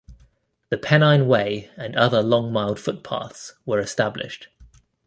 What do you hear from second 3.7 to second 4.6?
established.